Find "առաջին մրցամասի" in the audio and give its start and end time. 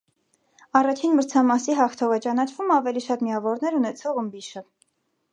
0.77-1.75